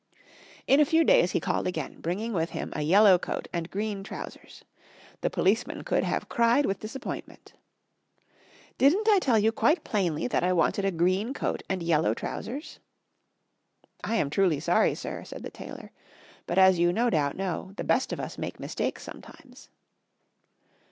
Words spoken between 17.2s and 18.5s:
know, the best of us